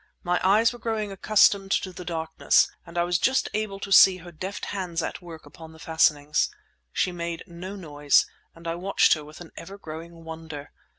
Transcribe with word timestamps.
My 0.23 0.41
eyes 0.43 0.73
were 0.73 0.79
growing 0.79 1.11
accustomed 1.11 1.69
to 1.73 1.93
the 1.93 2.03
darkness, 2.03 2.67
and 2.87 2.97
I 2.97 3.03
was 3.03 3.19
just 3.19 3.47
able 3.53 3.79
to 3.81 3.91
see 3.91 4.17
her 4.17 4.31
deft 4.31 4.65
hands 4.73 5.03
at 5.03 5.21
work 5.21 5.45
upon 5.45 5.73
the 5.73 5.77
fastenings. 5.77 6.49
She 6.91 7.11
made 7.11 7.43
no 7.45 7.75
noise, 7.75 8.25
and 8.55 8.67
I 8.67 8.73
watched 8.73 9.13
her 9.13 9.23
with 9.23 9.41
an 9.41 9.51
ever 9.57 9.77
growing 9.77 10.23
wonder. 10.23 10.71